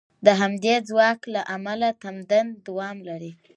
د 0.25 0.27
همدې 0.41 0.75
ځواک 0.89 1.19
له 1.33 1.41
امله 1.55 1.89
تمدن 2.03 2.45
دوام 2.65 2.97
کوي. 3.07 3.31